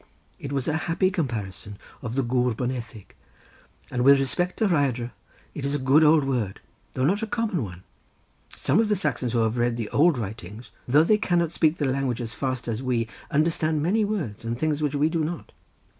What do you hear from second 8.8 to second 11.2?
the Saxons who have read the old writings, though they